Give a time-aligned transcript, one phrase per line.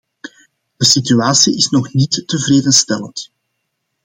[0.77, 3.31] De situatie is nog niet tevredenstellend.